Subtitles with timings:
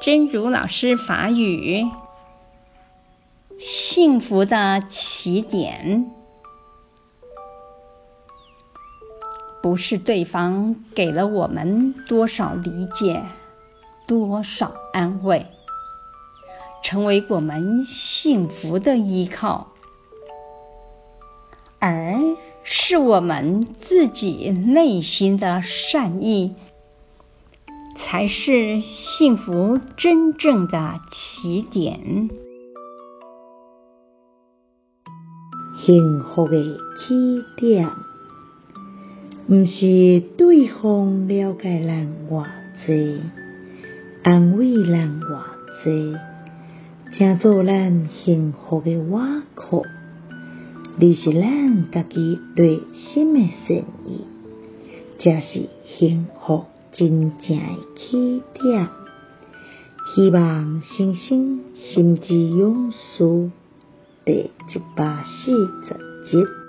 [0.00, 1.90] 真如老师法语：
[3.58, 6.08] 幸福的起点，
[9.60, 13.24] 不是对方给了我们多少理解、
[14.06, 15.48] 多少安慰，
[16.84, 19.72] 成为我们幸福的依靠，
[21.80, 22.14] 而
[22.62, 26.54] 是我们自己内心的善意。
[27.98, 32.30] 才是幸福真正的起点。
[35.84, 37.90] 幸福的起点，
[39.48, 42.46] 不是对方了解咱偌
[42.86, 43.20] 济，
[44.22, 45.42] 安慰咱偌
[45.82, 46.16] 济，
[47.18, 49.82] 才做咱幸福的瓦壳，
[51.00, 53.76] 而是咱家己内心的善
[54.06, 54.24] 意，
[55.18, 55.68] 才是
[55.98, 56.66] 幸福。
[56.92, 58.88] 真正诶起点，
[60.14, 63.50] 希望新生心之勇士
[64.24, 65.52] 第一百四
[65.84, 65.94] 十
[66.30, 66.67] 集。